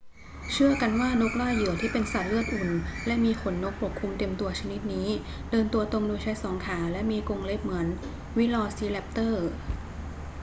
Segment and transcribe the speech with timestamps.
[0.51, 2.69] เชื่อกันว่านกล่าเหยื่อที่เป็นสัตว์เลือดอุ่น
[3.07, 5.07] และมีขนนกปกคลุมเต็มตัวชนิดนี้
[5.51, 7.87] เดินตัวตรงโดยใช้สองขาและมีกรงเล็บเหมือน
[8.37, 9.47] วิลอซีแรปเตอร์